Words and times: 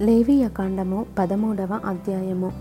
లేవియ 0.00 0.48
కాండము 0.48 1.06
పదమూడవ 1.18 1.80
అధ్యాయము. 1.86 2.52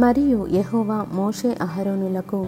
మరియు 0.00 0.46
యహోవా 0.52 1.06
మోషే 1.12 1.58
అహరోనులకు 1.60 2.46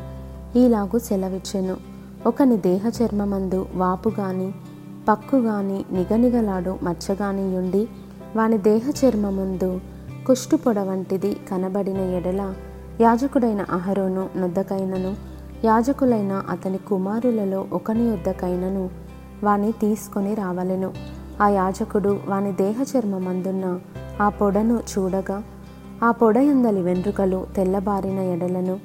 ఈలాగు 0.57 0.99
సెలవిచ్చెను. 0.99 1.77
ఒకని 2.27 2.57
దేహ 2.57 2.91
చర్మమందు 3.03 3.67
వాపు 3.75 4.13
గాని 4.21 4.53
పక్కు 5.09 5.37
గాని 5.37 5.85
నిగనిగలాడు 5.93 6.79
మచ్చగాని 6.83 7.59
ఉండి 7.59 7.89
వాని 8.37 8.59
దేహ 8.59 8.93
చర్మమందు 9.05 9.81
కుష్టు 10.27 10.57
పొడ 10.57 10.79
వంటిది 10.79 11.37
కనబడిన 11.51 11.97
ఎడల 11.97 12.55
యాజకుడైన 13.01 13.67
అహరోను 13.71 14.29
నొద్దకైనను 14.37 15.17
యాజకులైన 15.65 16.43
అతని 16.51 16.79
కుమారులలో 16.79 17.67
ఒకని 17.73 18.03
యొద్దకైనను 18.03 18.91
వాని 19.45 19.73
తీసుకొని 19.73 20.35
రావలెను. 20.35 20.93
ఆ 21.43 21.49
యాజకుడు 21.49 22.19
వాని 22.29 22.53
దేహ 22.53 22.85
చర్మమందున్న 22.97 23.81
ఆ 24.21 24.29
పొడను 24.29 24.81
చూడగా 24.93 25.43
ఆ 26.05 26.11
పొడ 26.11 26.37
ఎందలి 26.37 26.83
వెంట్రుకలు 26.83 27.47
తెల్లబారిన 27.57 28.19
ఎడలను 28.19 28.81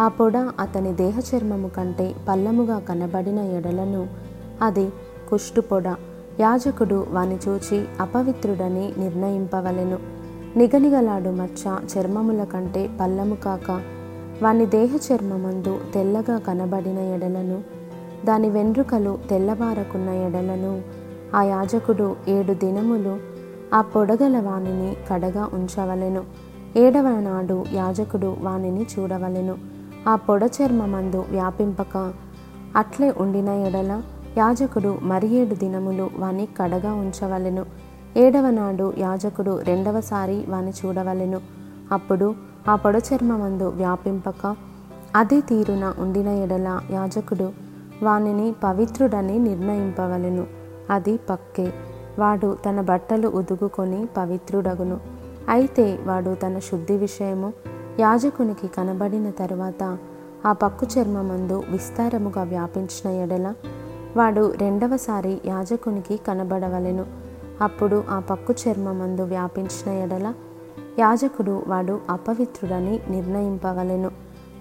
ఆ 0.00 0.08
పొడ 0.08 0.36
అతని 0.60 0.92
దేహ 0.92 1.18
చర్మము 1.18 1.68
కంటే 1.68 2.14
పల్లముగా 2.28 2.78
కనబడిన 2.78 3.38
ఎడలను 3.38 4.06
అది 4.62 4.88
కుష్టు 5.30 5.60
పొడ. 5.60 5.96
యాజకుడు 6.40 7.06
వాని 7.10 7.38
చూచి 7.48 7.84
అపవిత్రుడని 8.00 8.92
నిర్ణయింపవలెను. 8.98 9.98
నిగనిగలాడు 10.56 11.30
మచ్చ 11.30 11.62
చర్మముల 11.92 12.44
కంటే 12.44 12.90
పల్లము 13.00 13.34
కాక 13.34 13.70
వాని 14.42 14.66
దేహ 14.66 14.98
చర్మమందు 15.06 15.78
తెల్లగా 15.94 16.38
కనబడిన 16.38 16.98
ఎడలను 16.98 17.62
దాని 18.24 18.50
వెంట్రుకలు 18.50 19.18
తెల్లబారకున్న 19.30 20.08
ఎడలను 20.08 20.82
ఆ 21.36 21.42
యాజకుడు 21.42 22.16
ఏడు 22.28 22.52
దినములు 22.52 23.35
ఆ 23.74 23.80
పొడగల 23.80 24.40
వానిని 24.40 24.96
కడగా 25.10 25.50
ఉంచవలెను. 25.52 26.24
ఏడవ 26.76 27.20
నాడు 27.20 27.64
యాజకుడు 27.72 28.36
వానిని 28.40 28.86
చూడవలెను. 28.98 29.56
ఆ 30.08 30.16
పొడ 30.16 30.42
చర్మమందు 30.42 31.24
వ్యాపింపక 31.30 32.12
అట్లే 32.76 33.14
ఉండిన 33.18 33.48
ఎడల 33.48 34.02
యాజకుడు 34.38 34.98
మరి 35.02 35.34
ఏడు 35.34 35.54
దినములు 35.54 36.10
వాని 36.18 36.48
కడగా 36.58 36.92
ఉంచవలెను. 36.92 37.64
ఏడవ 38.16 38.50
నాడు 38.50 38.92
యాజకుడు 38.98 39.60
రెండవసారి 39.60 40.44
వాని 40.48 40.70
చూడవలెను. 40.70 41.40
అప్పుడు 41.92 42.34
ఆ 42.68 42.76
పొడ 42.76 42.96
చర్మమందు 42.96 43.64
వ్యాపింపక 43.64 44.56
అదే 45.16 45.40
తీరున 45.40 45.94
ఉండిన 45.98 46.28
ఎడల 46.28 46.80
యాజకుడు 46.90 47.52
వానిని 48.02 48.54
పవిత్రుడని 48.64 49.38
నిర్ణయింపవలెను. 49.38 50.46
అది 50.90 51.16
పక్కే. 51.16 51.72
వాడు 52.18 52.56
తన 52.68 52.80
బట్టలు 52.80 53.28
ఉదుగుకొని 53.28 54.06
పవిత్రుడగును. 54.16 55.00
అయితే 55.48 55.98
వాడు 56.04 56.34
తన 56.34 56.58
శుద్ధి 56.58 56.96
విషయము 56.96 57.52
యాజకునికి 58.00 58.68
కనబడిన 58.68 59.30
తరువాత 59.30 59.98
ఆ 60.46 60.52
పక్కు 60.52 60.86
చర్మమందు 60.98 61.62
విస్తారముగా 61.68 62.42
వ్యాపించిన 62.42 63.10
ఎడల 63.10 63.54
వాడు 64.16 64.54
రెండవసారి 64.56 65.40
యాజకునికి 65.46 66.16
కనబడవలెను. 66.16 67.06
అప్పుడు 67.60 68.04
ఆ 68.10 68.18
పక్కు 68.18 68.54
చర్మమందు 68.68 69.22
వ్యాపించిన 69.22 69.92
ఎడల 69.92 70.34
యాజకుడు 70.98 71.62
వాడు 71.66 72.00
అపవిత్రుడని 72.10 73.00
నిర్ణయింపవలెను. 73.10 74.10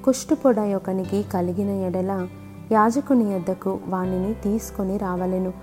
కుష్టుపొడ 0.06 0.60
యొకనికి 0.60 1.26
కలిగిన 1.34 1.70
ఎడల 1.70 2.28
యాజకుని 2.72 3.34
యొద్దకు 3.34 3.80
వానిని 3.88 4.34
తీసుకొని 4.34 4.98
రావలెను. 4.98 5.54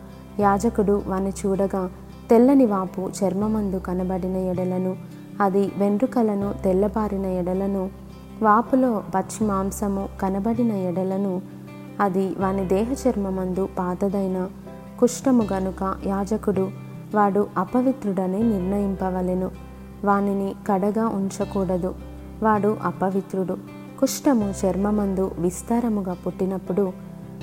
యాజకుడు 0.41 1.03
వాని 1.07 1.33
చూడగా 1.47 1.91
తెల్లని 2.31 2.67
వాపు 2.67 3.11
చర్మమందు 3.25 3.77
కనబడిన 3.77 4.37
ఎడలను 4.37 4.97
అది 5.41 5.73
వెంట్రుకలను 5.79 6.55
తెల్లబారిన 6.65 7.27
ఎడలను 7.27 7.91
వాపులో 8.43 9.03
పచ్చి 9.15 9.47
మాంసము 9.47 10.09
కనబడిన 10.21 10.73
ఎడలను 10.73 11.43
అది 12.01 12.35
వాని 12.39 12.65
దేహ 12.65 12.93
చర్మమందు 12.93 13.69
పాతదైన 13.79 14.49
కుష్టము 15.01 15.49
గనుక 15.53 15.97
యాజకుడు 16.07 16.71
వాడు 17.15 17.47
అపవిత్రుడని 17.59 18.43
నిర్ణయింపవలెను. 18.43 19.51
వానిని 20.05 20.55
కడగా 20.69 21.09
ఉంచకూడదు. 21.09 21.95
వాడు 22.43 22.77
అపవిత్రుడు. 22.83 23.57
కుష్టము 24.01 24.55
చర్మమందు 24.65 25.31
విస్తారముగా 25.39 26.17
పుట్టినప్పుడు 26.27 26.93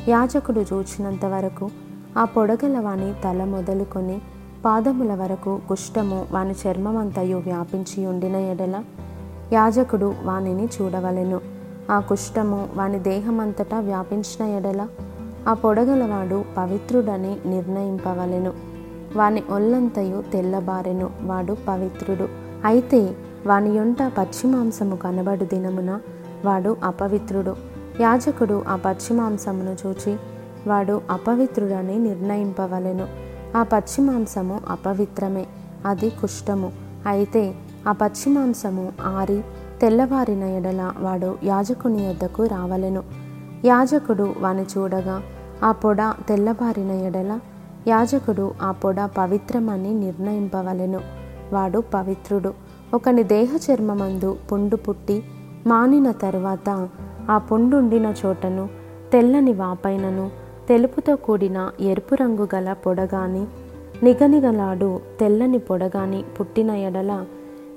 యాజకుడు 0.08 0.66
చూచినంత 0.74 1.26
వరకు 1.26 1.70
ఆ 2.18 2.26
పొడగల 2.26 2.80
వాని 2.80 3.14
తల 3.24 3.44
మొదలుకొని 3.44 4.22
పాదముల 4.66 5.14
వరకు 5.14 5.60
కుష్టము 5.70 6.26
వాని 6.32 6.54
చర్మమంతయు 6.68 7.38
వ్యాపించి 7.38 8.06
ఉండిన 8.06 8.36
ఎడల 8.36 8.84
యాజకుడు 9.54 10.14
వానిని 10.24 10.66
చూడవలెను. 10.66 11.42
ఆ 11.92 12.00
కుష్టము 12.00 12.70
వాని 12.76 13.00
దేహమంతటా 13.00 13.80
వ్యాపించిన 13.80 14.46
ఎడల 14.46 14.88
ఆ 15.48 15.54
పొడగలవాడు 15.54 16.46
పవిత్రుడని 16.58 17.38
నిర్ణయింపవలెను. 17.46 18.54
వాని 19.16 19.44
ఒళ్ళంతయు 19.50 20.24
తెల్లబారెను 20.34 21.10
వాడు 21.22 21.58
పవిత్రుడు. 21.68 22.28
అయితే 22.66 23.16
వాని 23.48 23.70
యొంట 23.70 24.04
పచ్చిమాంసము 24.04 24.96
కనబడు 24.96 25.46
దినమున 25.46 26.00
వాడు 26.46 26.78
అపవిత్రుడు. 26.84 27.56
యాజకుడు 28.02 28.64
ఆ 28.68 28.76
పచ్చిమాంసమును 28.76 29.88
చూచి 29.88 30.18
వాడు 30.68 31.02
అపవిత్రుడని 31.10 32.00
నిర్ణయింపవలెను. 32.00 33.08
ఆ 33.58 33.64
పచ్చిమాంసము 33.64 34.62
అపవిత్రమే 34.70 35.46
అది 35.86 36.10
కుష్టము 36.10 36.72
అయితే 37.08 37.54
ఆ 37.88 37.92
పచ్చిమాంసము 37.92 38.94
ఆరి 39.02 39.44
తెల్లవారిన 39.82 40.44
ఎడల 40.44 40.94
వాడు 41.00 41.38
యాజకుని 41.44 42.06
యొద్దకు 42.06 42.46
రావలెను. 42.46 43.04
యాజకుడు 43.66 44.34
వాని 44.40 44.64
చూడగా 44.64 45.22
ఆ 45.64 45.72
పొడ 45.72 45.98
తెల్లబారిన 46.02 46.92
ఎడల 46.92 47.40
యాజకుడు 47.88 48.52
ఆ 48.62 48.72
పొడ 48.72 49.10
పవిత్రమని 49.18 49.94
నిర్ణయింపవలెను. 49.94 51.00
వాడు 51.54 51.84
పవిత్రుడు. 51.94 52.54
ఒకని 52.94 53.24
దేహ 53.24 53.58
చర్మమందు 53.72 54.38
పుండు 54.52 54.76
పుట్టి 54.76 55.24
మానిన 55.68 56.12
తరువాత 56.12 56.88
ఆ 57.30 57.38
పుండుండిన 57.38 58.14
చోటను 58.26 58.70
తెల్లని 59.12 59.54
వాపైనను 59.54 60.30
తెలుపుతో 60.70 61.16
కూడిన 61.16 61.72
ఎరుపు 61.80 62.16
రంగు 62.16 62.48
గల 62.56 62.74
పొడగాని 62.74 63.46
నిగనిగలాడు 64.04 65.02
తెల్లని 65.20 65.58
పొడగాని 65.58 66.24
పుట్టిన 66.40 66.72
ఎడల 66.72 67.26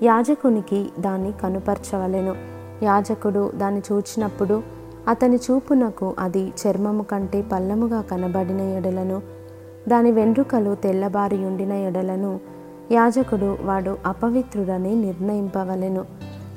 యాజకునికి 0.03 0.91
దాన్ని 1.01 1.33
కనుపరచవలెను. 1.33 2.35
యాజకుడు 2.83 3.53
దాన్ని 3.55 3.83
చూచినప్పుడు 3.93 4.63
అతని 5.09 5.37
చూపునకు 5.37 6.15
అది 6.19 6.53
చర్మము 6.67 7.03
కంటే 7.03 7.45
పల్లముగా 7.53 8.01
కనబడిన 8.01 8.61
ఎడలను 8.61 9.23
దాని 9.89 10.13
వెంట్రుకలు 10.13 10.75
తెల్లబారి 10.75 11.45
ఉండిన 11.45 11.73
ఎడలను 11.73 12.41
యాజకుడు 12.93 13.59
వాడు 13.63 13.97
అపవిత్రుడని 14.07 14.95
నిర్ణయింపవలెను. 14.95 16.05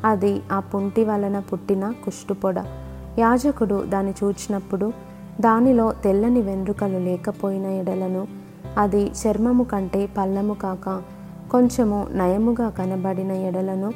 అది 0.06 0.41
ఆ 0.52 0.59
పుంటి 0.59 1.03
వలన 1.03 1.40
పుట్టిన 1.40 1.94
కుష్టుపొడ. 2.06 2.56
యాజకుడు 3.19 3.84
దాన్ని 3.90 4.13
చూచినప్పుడు 4.23 5.05
దానిలో 5.41 5.91
తెల్లని 5.91 6.41
వెంట్రుకలు 6.41 6.97
లేకపోయిన 6.97 7.66
ఎడలను. 7.66 8.28
అది 8.78 9.03
చర్మము 9.03 9.63
కంటే 9.63 10.09
పల్లము 10.18 10.53
కాక 10.53 11.01
కొంచెము 11.51 12.07
నయముగా 12.12 12.69
కనబడిన 12.69 13.31
ఎడలను. 13.31 13.94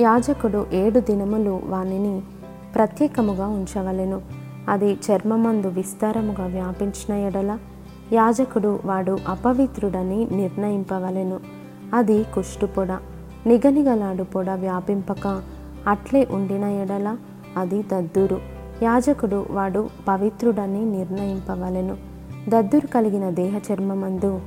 యాజకుడు 0.00 0.66
ఏడు 0.72 1.00
దినములు 1.00 1.60
వానిని 1.64 2.22
ప్రత్యేకముగా 2.74 3.46
ఉంచవలెను. 3.46 4.22
అది 4.68 4.92
చర్మమందు 4.92 5.68
విస్తారముగా 5.68 6.46
వ్యాపించిన 6.46 7.14
ఎడల. 7.14 7.58
యాజకుడు 8.12 8.80
వాడు 8.84 9.18
అపవిత్రుడని 9.28 10.28
నిర్ణయింపవలెను. 10.30 11.40
అది 11.94 12.22
కుష్టుపొడ 12.22 12.92
నిగనిగలాడు 13.46 14.22
పొడ 14.22 14.50
వ్యాపింపక 14.50 15.42
అట్లే 15.86 16.28
ఉండిన 16.30 16.64
ఎడల. 16.64 17.16
అది 17.56 17.82
దద్దురు. 17.82 18.57
యాజకుడు 18.82 19.46
వాడు 19.50 19.88
పవిత్రుడని 20.08 20.84
నిర్ణయింపవలెను. 20.84 21.96
దద్దురు 22.48 22.86
కలిగిన 22.86 23.30
దేహ 23.30 23.60
చర్మమందు 23.72 24.40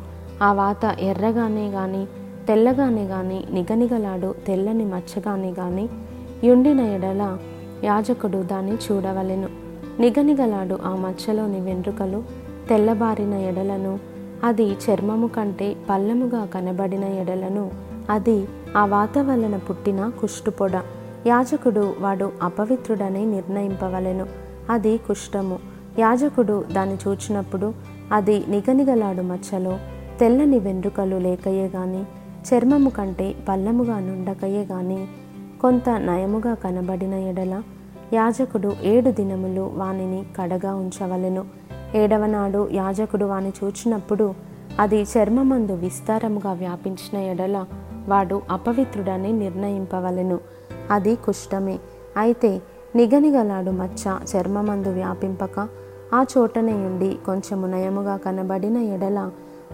ఆ 0.44 0.54
వాత 0.54 0.96
ఎర్రగానే 1.00 1.70
గాని 1.70 2.06
తెల్లగానే 2.48 3.04
గాని 3.04 3.44
నిగనిగలాడు 3.52 4.36
తెల్లని 4.48 4.86
మచ్చగానే 4.86 5.54
గాని 5.60 5.90
యుండిన 6.44 6.80
ఎడల 6.80 7.38
యాజకుడు 7.84 8.38
దాన్ని 8.44 8.74
చూడవలెను. 8.74 9.50
నిగనిగలాడు 10.00 10.80
ఆ 10.86 10.96
మచ్చలోని 10.96 11.60
వెంట్రుకలు 11.60 12.24
తెల్లబారిన 12.70 13.34
ఎడలను 13.34 14.00
అది 14.44 14.72
చర్మము 14.72 15.28
కంటే 15.28 15.76
పల్లముగా 15.90 16.46
కనబడిన 16.46 17.04
ఎడలను 17.04 17.72
అది 18.10 18.48
ఆ 18.78 18.86
వాత 18.86 19.18
వలన 19.18 19.58
పుట్టిన 19.58 20.12
కుష్టుపొడ. 20.20 20.72
యాజకుడు 21.28 21.94
వాడు 22.00 22.32
అపవిత్రుడని 22.42 23.26
నిర్ణయింపవలెను. 23.26 24.26
అది 24.70 24.98
కుష్టము 24.98 25.60
యాజకుడు 26.00 26.66
దాన్ని 26.74 26.98
చూచినప్పుడు 27.08 27.74
అది 28.12 28.44
నిగనిగలాడు 28.48 29.22
మచ్చలో 29.22 29.80
తెల్లని 30.20 30.60
వెంట్రుకలు 30.60 31.16
లేకయే 31.16 31.68
గాని 31.68 32.04
చర్మము 32.50 32.90
కంటే 32.90 33.36
పల్లముగా 33.50 34.00
నుండకయే 34.00 34.64
గాని 34.64 35.08
కొంత 35.62 35.90
నయముగా 35.90 36.54
కనబడిన 36.54 37.14
ఎడల 37.14 37.64
యాజకుడు 38.14 38.74
ఏడు 38.84 39.10
దినములు 39.10 39.72
వానిని 39.74 40.26
కడగా 40.38 40.76
ఉంచవలెను. 40.76 41.46
ఏడవనాడు 41.96 42.70
యాజకుడు 42.72 43.26
వాని 43.26 43.54
చూచినప్పుడు 43.64 44.34
అది 44.80 45.02
చర్మమందు 45.02 45.74
విస్తారముగా 45.74 46.52
వ్యాపించిన 46.52 47.24
ఎడల 47.24 47.66
వాడు 48.08 48.42
అపవిత్రుడని 48.50 49.34
నిర్ణయింపవలెను. 49.34 50.40
అది 50.92 51.16
కుష్టమే 51.16 51.80
అయితే 52.18 52.62
నిగనిగలాడు 52.96 53.72
మచ్చ 53.72 54.10
చర్మమందు 54.32 54.90
వ్యాపింపక 54.90 55.68
ఆ 56.14 56.26
చోటనే 56.38 56.74
ఉండి 56.74 57.18
కొంచెము 57.26 57.68
నయముగా 57.68 58.18
కనబడిన 58.18 58.78
ఎడల 58.78 59.32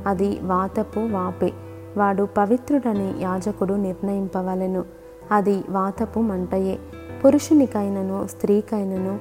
అది 0.07 0.39
వాతపు 0.41 0.99
వాపే. 0.99 1.53
వాడు 1.97 2.27
పవిత్రుడని 2.37 3.13
యాజకుడు 3.19 3.73
నిర్ణయింపవలెను. 3.73 4.83
అది 5.31 5.63
వాతపు 5.69 6.19
మంటయే. 6.19 6.79
పురుషునికైనను 7.25 8.27
స్త్రీకైనను 8.27 9.19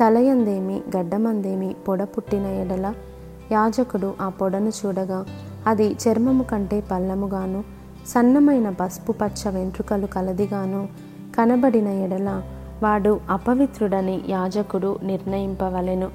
తలయందేమి 0.00 0.82
గడ్డమందేమి 0.96 1.76
పొడ 1.88 2.02
పుట్టిన 2.02 2.46
ఎడల 2.46 2.94
యాజకుడు 3.52 4.14
ఆ 4.20 4.28
పొడను 4.28 4.68
చూడగా 4.68 5.26
అది 5.66 5.86
చర్మము 5.92 6.42
కంటే 6.42 6.84
పల్లముగాను 6.90 7.64
సన్నమైన 8.06 8.70
పసుపు 8.70 9.12
పచ్చ 9.12 9.48
వెంట్రుకలు 9.50 10.06
కలదిగాను 10.06 11.07
కనబడిన 11.38 11.88
ఎడల 11.88 12.42
వాడు 12.82 13.20
అపవిత్రుడని 13.30 14.20
యాజకుడు 14.28 14.98
నిర్ణయింపవలెను. 15.02 16.10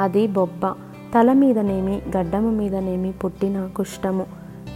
అది 0.00 0.26
బొబ్బ. 0.26 0.66
తల 1.14 1.32
మీదనేమి 1.32 2.02
గడ్డము 2.16 2.50
మీదనేమి 2.50 3.12
పుట్టిన 3.12 3.68
కుష్టము 3.76 4.26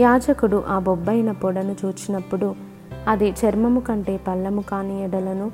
యాజకుడు 0.01 0.65
ఆ 0.69 0.79
బొబ్బైన 0.79 1.33
పొడను 1.33 1.77
చూచినప్పుడు 1.85 2.55
అది 3.09 3.29
చర్మము 3.29 3.81
కంటే 3.81 4.21
పల్లము 4.29 4.61
కాని 4.61 5.05
ఎడలను 5.05 5.51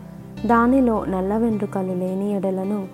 దానిలో 0.46 1.04
నల్ల 1.04 1.36
వెంట్రుకలు 1.36 1.92
లేని 1.92 2.36
ఎడలను 2.36 2.88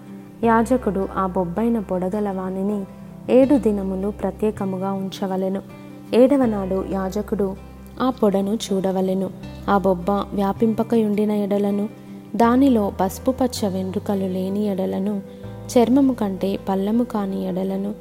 యాజకుడు 0.45 1.09
ఆ 1.17 1.27
బొబ్బైన 1.27 1.79
పొడగల 1.79 2.31
వానిని 2.31 2.85
ఏడు 3.33 3.55
దినములు 3.55 4.09
ప్రత్యేకముగా 4.09 4.93
ఉంచవలెను. 4.93 5.62
ఏడవ 6.15 6.45
నాడు 6.45 6.85
యాజకుడు 6.91 7.56
ఆ 8.01 8.11
పొడను 8.11 8.59
చూడవలెను. 8.73 9.31
ఆ 9.69 9.78
బొబ్బ 9.78 10.11
వ్యాపింపకయుండిన 10.11 11.31
ఎడలను 11.31 11.88
దానిలో 12.37 12.93
పసుపు 13.00 13.31
పచ్చ 13.31 13.69
వెంట్రుకలు 13.69 14.26
లేని 14.26 14.66
ఎడలను 14.66 15.22
చర్మము 15.72 16.12
కంటే 16.12 16.58
పల్లము 16.69 17.05
కాని 17.05 17.49
ఎడలను 17.49 17.94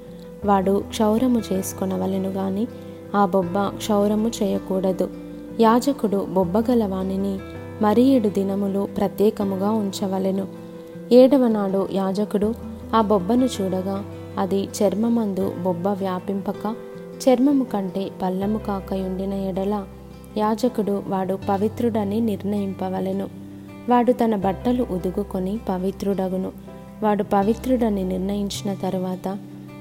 వాడు 0.46 0.84
క్షౌరము 0.90 1.42
చేసుకొనవలెను 1.54 2.30
గాని 2.30 2.68
ఆ 3.16 3.26
బొబ్బ 3.26 3.58
క్షౌరము 3.58 4.32
చేయకూడదు. 4.44 5.10
యాజకుడు 5.60 6.28
బొబ్బగల 6.34 6.86
వానిని 6.86 7.40
మరి 7.82 8.02
ఏడు 8.02 8.30
దినములు 8.30 8.88
ప్రత్యేకముగా 8.98 9.72
ఉంచవలెను. 9.72 10.48
ఏడవ 11.12 11.48
నాడు 11.48 11.88
యాజకుడు 11.92 12.54
ఆ 12.96 13.02
బొబ్బను 13.02 13.46
చూడగా 13.46 14.06
అది 14.38 14.64
చర్మమందు 14.64 15.54
బొబ్బ 15.64 15.88
వ్యాపింపక 15.88 16.76
చర్మము 17.24 17.64
కంటే 17.64 18.10
పల్లము 18.22 18.58
కాకయుండిన 18.58 19.34
ఎడల 19.34 19.84
యాజకుడు 20.38 21.04
వాడు 21.08 21.40
పవిత్రుడని 21.50 22.20
నిర్ణయింపవలెను. 22.20 23.30
వాడు 23.90 24.12
తన 24.12 24.36
బట్టలు 24.36 24.88
ఉదుగుకొని 24.92 25.60
పవిత్రుడగును. 25.70 26.52
వాడు 27.04 27.24
పవిత్రుడని 27.24 28.04
నిర్ణయించిన 28.04 28.74
తరువాత 28.74 29.38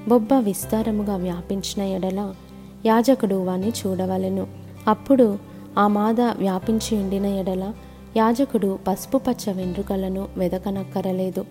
బొబ్బ 0.07 0.29
విస్తారముగా 0.33 1.15
వ్యాపించిన 1.15 1.81
ఎడల 1.83 2.33
యాజకుడు 2.85 3.35
వాని 3.35 3.69
చూడవలెను. 3.69 4.47
అప్పుడు 4.87 5.37
ఆ 5.77 5.87
మాద 5.87 6.21
వ్యాపించి 6.21 6.97
ఉండిన 6.97 7.25
ఎడల 7.25 7.73
యాజకుడు 8.17 8.79
పసుపు 8.87 9.17
పచ్చ 9.17 9.53
వెంట్రుకలను 9.53 10.27
వెదకనక్కరలేదు. 10.37 11.45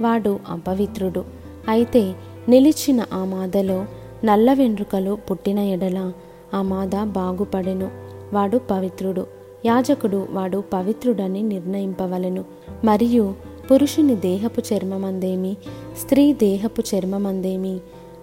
వాడు 0.00 0.40
అపవిత్రుడు. 0.48 1.24
అయితే 1.68 2.14
నిలిచిన 2.48 3.04
ఆ 3.12 3.24
మాదలో 3.24 3.86
నల్ల 4.24 4.52
వెంట్రుకలు 4.52 5.18
పుట్టిన 5.30 5.58
ఎడల 5.58 6.12
ఆ 6.54 6.62
మాద 6.62 7.04
బాగుపడెను. 7.04 8.07
వాడు 8.32 8.60
పవిత్రుడు. 8.70 9.26
యాజకుడు 9.66 10.26
వాడు 10.30 10.64
పవిత్రుడని 10.72 11.42
నిర్ణయింపవలెను. 11.42 12.44
మరియు 12.84 13.34
పురుషుని 13.70 14.14
దేహపు 14.14 14.62
చర్మమందేమి 14.74 15.56
స్త్రీ 16.00 16.32
దేహపు 16.32 16.82
చర్మమందేమి 16.94 17.80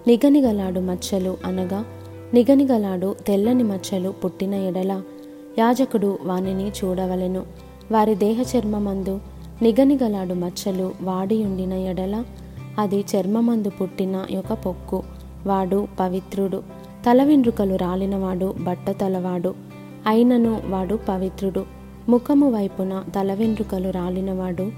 నిగనిగలాడు 0.07 0.79
మచ్చలు 0.79 1.37
అనగా 1.45 1.85
నిగనిగలాడు 2.33 3.15
తెల్లని 3.27 3.63
మచ్చలు 3.63 4.09
పుట్టిన 4.09 4.53
ఎడల. 4.53 5.01
యాజకుడు 5.59 6.17
వానిని 6.23 6.69
చూడవలెను. 6.69 7.43
వారి 7.91 8.15
దేహ 8.15 8.43
చర్మమందు 8.57 9.19
నిగనిగలాడు 9.61 10.33
మచ్చలు 10.33 10.91
వాడి 11.01 11.43
ఉండిన 11.43 11.73
ఎడల. 11.73 12.23
అది 12.79 13.05
చర్మమందు 13.15 13.69
పుట్టిన 13.69 14.25
యొక్క 14.31 14.53
పొక్కు. 14.53 15.03
వాడు 15.45 15.87
పవిత్రుడు. 15.99 16.63
తల 17.05 17.23
వెండ్రుకలు 17.23 17.75
రాలినవాడు 17.75 18.55
బట్ట 18.59 18.91
తలవాడు. 18.91 19.55
అయినను 20.07 20.61
వాడు 20.67 20.99
పవిత్రుడు. 21.09 21.65
ముఖము 22.09 22.49
వైపున 22.49 23.03
తల 23.15 23.33
వెంట్రుకలు 23.33 23.89
రాలినవాడు 23.89 24.71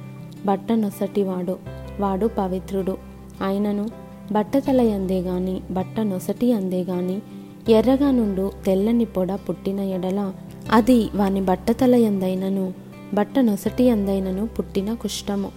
బట్ట 0.46 0.72
నొసటివాడు 0.72 1.58
వాడు 2.00 2.30
పవిత్రుడు. 2.38 2.98
అయినను 3.46 3.90
బట్టతల 4.32 4.94
అందే 4.94 5.20
గాని 5.20 5.62
బట్ట 5.72 6.00
నొసటి 6.00 6.54
అందే 6.54 6.84
గాని 6.84 7.22
ఎర్రగా 7.70 8.12
నుండు 8.12 8.52
తెల్లని 8.66 9.06
పొడ 9.06 9.32
పుట్టిన 9.34 9.80
ఎడల 9.80 10.34
అది 10.72 11.10
వాని 11.16 11.42
బట్టతల 11.42 11.96
ఎందైనను 11.96 12.74
బట్ట 13.14 13.40
నొసటి 13.40 13.90
అందైనను 13.90 14.48
పుట్టిన 14.48 14.94
కుష్టము 14.94 15.52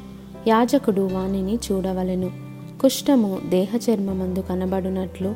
యాజకుడు 0.49 1.09
వానిని 1.13 1.55
చూడవలెను. 1.55 2.31
కుష్టము 2.83 3.39
దేహచర్మమందు 3.49 4.41
కనబడునట్లు 4.41 5.35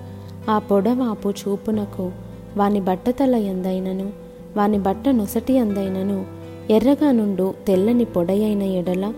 ఆ 0.50 0.58
పొడవాపు 0.58 1.30
చూపునకు 1.30 2.12
వాని 2.56 2.80
బట్టతల 2.80 3.34
ఎందైనను 3.34 4.23
వాని 4.56 4.78
బట్ట 4.78 5.08
నొసటి 5.08 5.58
అందైనను. 5.58 6.26
ఎర్రగా 6.70 7.10
నుండు 7.10 7.54
తెల్లని 7.66 8.04
పొడయైన 8.04 8.62
ఎడల 8.62 9.12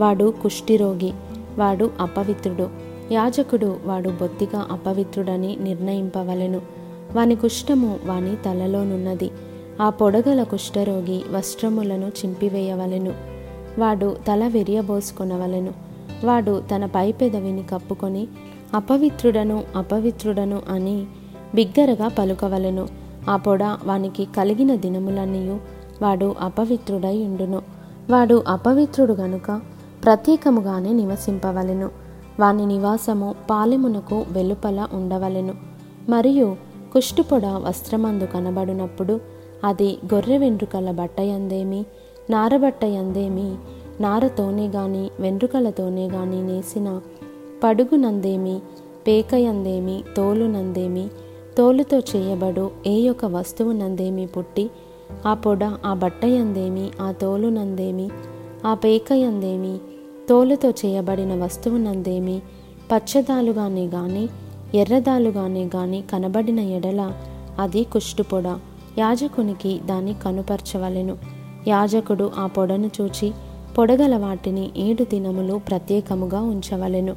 వాడు 0.00 0.34
కుష్టిరోగి 0.42 1.12
వాడు 1.58 1.90
అపవిత్రుడు. 2.00 2.68
యాజకుడు 3.12 3.76
వాడు 3.84 4.08
బొత్తిగా 4.08 4.66
అపవిత్రుడని 4.70 5.56
నిర్ణయింపవలెను. 5.60 6.60
వాని 7.16 7.36
కుష్టము 7.36 7.98
వాని 8.04 8.36
తలలోనున్నది. 8.36 9.30
ఆ 9.80 9.90
పొడగల 9.90 10.42
కుష్ఠరోగి 10.42 11.22
వస్త్రములను 11.32 12.06
చింపివేయవలెను. 12.06 13.12
వాడు 13.78 14.16
తల 14.28 14.48
విరియబోసుకొనవలెను. 14.48 15.72
వాడు 16.24 16.62
తన 16.74 16.86
పై 16.86 17.12
పెదవిని 17.12 17.62
కప్పుకొని 17.62 18.28
అపవిత్రుడను 18.74 19.62
అపవిత్రుడను 19.76 20.62
అని 20.68 21.04
బిగ్గరగా 21.54 22.08
పలుకవలెను. 22.08 22.88
ఆ 23.28 23.36
పొడ 23.36 23.62
వానికి 23.62 24.24
కలిగిన 24.36 24.74
దినములన్నీయు 24.74 25.58
వాడు 26.02 26.34
అపవిత్రుడై 26.40 27.24
ఉండును. 27.24 27.62
వాడు 28.10 28.42
అపవిత్రుడు 28.48 29.12
గనుక 29.12 29.60
ప్రత్యేకముగానే 30.04 30.92
నివసింపవలెను. 30.92 31.90
వాని 32.40 32.66
నివాసము 32.66 33.34
పాలెమునకు 33.50 34.24
వెలుపల 34.32 34.86
ఉండవలెను. 34.92 35.54
మరియు 36.08 36.56
కుష్టుపొడ 36.92 37.46
వస్త్రమందు 37.46 38.24
కనబడినప్పుడు 38.24 39.20
అది 39.64 39.98
గొర్రె 40.14 40.38
వెంట్రుకల 40.38 40.90
బట్టయందేమి 40.90 41.84
నారబట్టయందేమి 42.30 43.54
నారతోనే 44.00 44.68
గాని 44.68 45.10
వెంట్రుకలతోనే 45.20 46.08
గాని 46.08 46.42
నేసిన 46.42 47.00
పడుగునందేమి 47.64 48.60
పేకయందేమి 49.06 50.04
తోలునందేమి 50.16 51.08
తోలుతో 51.58 51.98
చేయబడు 51.98 52.70
ఏ 52.86 53.00
యొక్క 53.00 53.24
వస్తువునందేమి 53.24 54.26
పుట్టి 54.26 54.70
ఆ 55.26 55.34
పొడ 55.34 55.64
ఆ 55.64 55.94
బట్టయందేమి 55.94 56.90
ఆ 57.00 57.12
తోలునందేమి 57.12 58.10
ఆ 58.66 58.74
పేకయందేమి 58.74 59.78
తోలుతో 60.28 60.70
చేయబడిన 60.70 61.44
వస్తువునందేమి 61.44 62.42
పచ్చదాలుగానే 62.94 63.86
గాని 63.86 64.28
ఎర్రదాలుగానే 64.74 65.70
గాని 65.76 66.02
కనబడిన 66.12 66.60
ఎడల 66.60 67.12
అది 67.58 67.84
కుష్టుపొడ 67.84 68.58
యాజకునికి 68.98 69.80
దాన్ని 69.86 70.14
కనుపరచవలెను. 70.14 71.16
యాజకుడు 71.68 72.30
ఆ 72.38 72.46
పొడను 72.46 72.90
చూచి 73.00 73.32
పొడగల 73.78 74.16
వాటిని 74.16 74.70
ఏడు 74.76 75.04
దినములు 75.04 75.60
ప్రత్యేకముగా 75.68 76.40
ఉంచవలెను. 76.40 77.16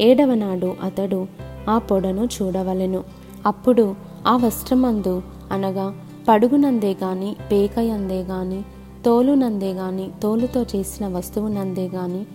ఏడవ 0.00 0.34
నాడు 0.34 0.74
అతడు 0.82 1.26
ఆ 1.70 1.78
పొడను 1.78 2.24
చూడవలెను. 2.24 3.04
అప్పుడు 3.46 3.94
ఆ 4.26 4.36
వస్త్రమందు 4.36 5.22
అనగా 5.52 5.94
పడుగునందే 6.28 6.92
గాని 6.92 7.36
పేకయందే 7.52 8.22
గాని 8.22 8.62
తోలునందే 9.04 9.72
గాని 9.72 10.10
తోలుతో 10.22 10.62
చేసిన 10.62 11.08
వస్తువునందే 11.08 11.88
గాని 11.88 12.26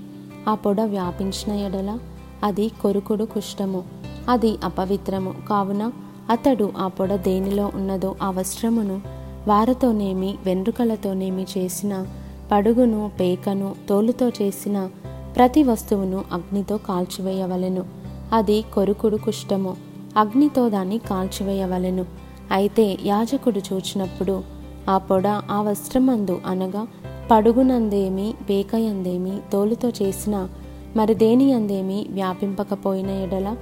ఆ 0.49 0.55
పొడ 0.55 0.81
వ్యాపించిన 0.81 1.53
ఎడల 1.53 1.99
అది 2.43 2.69
కొరుకుడు 2.69 3.23
కుష్టము 3.23 3.83
అది 4.29 4.57
అపవిత్రము. 4.63 5.33
కావున 5.49 5.91
అతడు 6.29 6.71
ఆ 6.77 6.87
పొడ 6.87 7.15
దేనిలో 7.15 7.71
ఉన్నదో 7.75 8.15
ఆ 8.21 8.31
వస్త్రమును 8.31 9.01
వారతోనేమి 9.47 10.37
వెన్రుకలతోనేమి 10.45 11.47
చేసిన 11.57 12.05
పడుగును 12.51 13.11
పేకను 13.19 13.75
తోలుతో 13.89 14.29
చేసిన 14.29 14.89
ప్రతి 15.35 15.63
వస్తువును 15.63 16.23
అగ్నితో 16.31 16.77
కాల్చివేయవలెను. 16.77 17.85
అది 18.33 18.65
కొరుకుడు 18.73 19.17
కుష్టము 19.17 19.77
అగ్నితో 20.17 20.69
దాన్ని 20.69 20.97
కాల్చివేయవలెను. 20.97 22.05
అయితే 22.51 22.97
యాజకుడు 23.05 23.61
చూచినప్పుడు 23.73 24.43
ఆ 24.89 24.97
పొడ 24.97 25.27
ఆ 25.27 25.61
వస్త్రమందు 25.61 26.41
అనగా 26.45 26.87
పడుగునందేమి 27.31 28.33
బేకయందేమి 28.47 29.39
తోలుతో 29.53 29.89
చేసిన 29.89 30.47
మరి 30.95 31.15
దేని 31.15 31.53
అందేమి 31.53 32.05
వ్యాపింపకపోయిన 32.09 33.09
ఎడల 33.09 33.55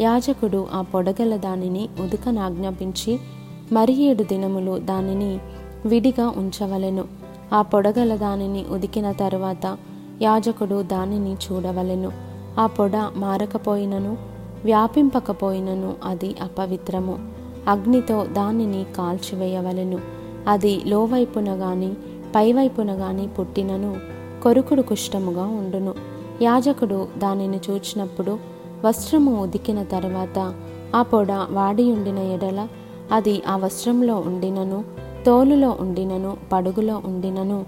యాజకుడు 0.00 0.66
ఆ 0.72 0.82
పొడగల 0.82 1.36
దానిని 1.36 1.88
ఉదుకనాజ్ఞాపించి 2.00 3.18
మరి 3.72 4.02
ఏడు 4.02 4.22
దినములు 4.22 4.78
దానిని 4.78 5.38
విడిగా 5.86 6.28
ఉంచవలెను. 6.36 7.04
ఆ 7.52 7.62
పొడగల 7.62 8.16
దానిని 8.16 8.64
ఉదికిన 8.70 9.12
తరువాత 9.12 9.76
యాజకుడు 10.22 10.82
దానిని 10.82 11.32
చూడవలెను. 11.32 12.12
ఆ 12.60 12.66
పొడ 12.66 12.92
మారకపోయినను 13.16 14.37
వ్యాపింపకపోయినను 14.64 15.94
అది 16.04 16.34
అపవిత్రము. 16.42 17.18
అగ్నితో 17.68 18.26
దానిని 18.26 18.86
కాల్చివేయవలెను. 18.96 19.98
అది 20.48 20.80
లోవైపున 20.86 21.48
గాని 21.48 21.94
పైవైపున 22.36 22.92
గాని 22.92 23.28
పుట్టినను 23.28 23.96
కొరుకుడు 24.42 24.82
కుష్టముగా 24.82 25.44
ఉండును. 25.44 25.94
యాజకుడు 26.42 27.08
దానిని 27.18 27.60
చూచినప్పుడు 27.70 28.38
వస్త్రము 28.84 29.42
ఉదికిన 29.42 29.82
తర్వాత 29.82 30.54
ఆ 30.94 31.02
పొడ 31.02 31.32
వాడియుండిన 31.32 32.18
ఎడల 32.18 32.68
అది 33.12 33.42
ఆ 33.48 33.56
వస్త్రంలో 33.56 34.16
ఉండినను 34.16 34.84
తోలులో 35.26 35.76
ఉండినను 35.80 36.36
పడుగులో 36.52 37.02
ఉండినను 37.04 37.66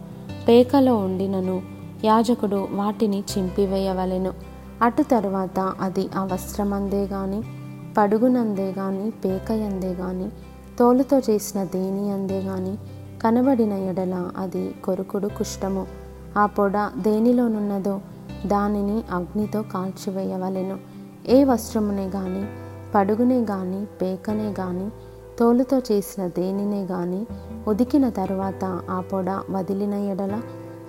పేకలో 0.49 0.97
ఉండినను 0.97 1.63
యాజకుడు 2.05 2.69
వాటిని 2.71 3.25
చింపివేయవలెను. 3.39 4.50
అటు 4.83 5.03
తరువాత 5.03 5.61
అది 5.81 6.09
ఆ 6.17 6.25
వస్త్రమందే 6.25 7.05
గాని 7.05 7.43
పడుగునందే 7.99 8.75
గాని 8.79 9.11
పేకయందే 9.11 9.93
గాని 9.93 10.29
తోలుతో 10.79 11.19
చేసిన 11.19 11.65
దేని 11.65 12.11
అందే 12.11 12.41
గాని 12.41 12.77
కనబడిన 13.23 13.73
ఎడల 13.73 14.31
అది 14.37 14.75
కొరుకుడు 14.85 15.29
కుష్టము 15.29 15.87
ఆ 16.39 16.47
పొడ 16.47 16.73
దేనిలోనున్నదో 16.97 18.01
దానిని 18.47 19.03
అగ్నితో 19.11 19.63
కాల్చివేయవలెను. 19.63 20.79
ఏ 21.29 21.45
వస్త్రమునే 21.45 22.07
గాని 22.07 22.47
పడుగునే 22.95 23.41
గాని 23.41 23.85
పేకనే 23.85 24.55
గాని 24.61 24.91
తోలుతో 25.39 25.79
చేసిన 25.79 26.27
దేనినే 26.27 26.83
గాని 26.83 27.27
ఉదికిన 27.69 28.09
తరువాత 28.09 28.81
ఆ 28.91 29.01
పొడ 29.01 29.31
వదిలిన 29.51 29.95
ఎడల 29.95 30.43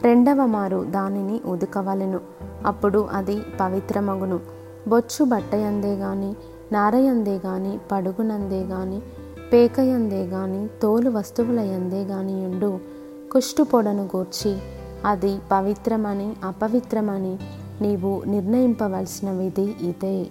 రెండవ 0.04 0.46
మారు 0.46 0.86
దానిని 0.90 1.42
ఉదకవలెను. 1.46 2.20
అప్పుడు 2.66 3.08
అది 3.12 3.42
పవిత్రమగును. 3.60 4.40
బొచ్చు 4.88 5.26
బట్టయందే 5.26 5.96
గాని 5.96 6.36
నారయందే 6.72 7.36
గాని 7.36 7.80
పడుగునందే 7.92 8.64
గాని 8.64 9.02
పేకయందే 9.54 10.26
గాని 10.26 10.68
తోలు 10.82 11.10
వస్తువులయందే 11.10 12.04
గాని 12.04 12.46
ఉండు 12.46 12.80
కుష్టు 13.32 13.64
పొడను 13.64 14.10
గూర్చి 14.16 14.58
అది 15.06 15.40
పవిత్రమని 15.52 16.34
అపవిత్రమని 16.44 17.38
నీవు 17.82 18.22
నిర్ణయింపవలసిన 18.26 19.32
విధి 19.32 19.76
ఇదే. 19.82 20.28